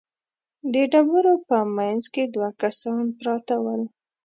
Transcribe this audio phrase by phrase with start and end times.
[0.73, 3.81] د ډبرو په مينځ کې دوه کسان پراته ول.